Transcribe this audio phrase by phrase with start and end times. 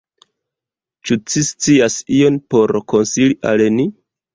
[1.09, 3.93] Ĉu ci scias ion por konsili al ni?